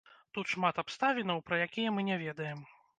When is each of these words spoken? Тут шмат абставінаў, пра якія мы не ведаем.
Тут 0.37 0.49
шмат 0.53 0.79
абставінаў, 0.83 1.45
пра 1.51 1.63
якія 1.69 1.95
мы 1.99 2.11
не 2.13 2.23
ведаем. 2.27 2.59